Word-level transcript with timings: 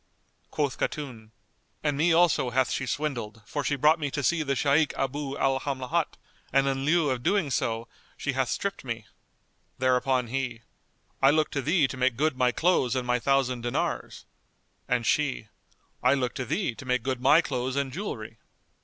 Quoth 0.49 0.79
Khatun, 0.79 1.29
"And 1.83 1.95
me 1.95 2.11
also 2.11 2.49
hath 2.49 2.71
she 2.71 2.87
swindled 2.87 3.43
for 3.45 3.63
she 3.63 3.75
brought 3.75 3.99
me 3.99 4.09
to 4.09 4.23
see 4.23 4.41
the 4.41 4.55
Shaykh 4.55 4.95
Abu 4.97 5.37
al 5.37 5.59
Hamlat 5.59 6.17
and 6.51 6.65
in 6.67 6.85
lieu 6.85 7.11
of 7.11 7.17
so 7.17 7.17
doing 7.19 7.87
she 8.17 8.31
hath 8.33 8.49
stripped 8.49 8.83
me." 8.83 9.05
Thereupon 9.77 10.25
he, 10.29 10.63
"I 11.21 11.29
look 11.29 11.51
to 11.51 11.61
thee 11.61 11.87
to 11.87 11.97
make 11.97 12.17
good 12.17 12.35
my 12.35 12.51
clothes 12.51 12.95
and 12.95 13.05
my 13.05 13.19
thousand 13.19 13.61
dinars;" 13.61 14.25
and 14.87 15.05
she, 15.05 15.49
"I 16.01 16.15
look 16.15 16.33
to 16.33 16.45
thee 16.45 16.73
to 16.73 16.85
make 16.87 17.03
good 17.03 17.21
my 17.21 17.41
clothes 17.41 17.75
and 17.75 17.93
jewellery." 17.93 18.37